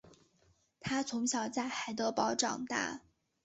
[0.79, 3.01] 他从小在海德堡长大。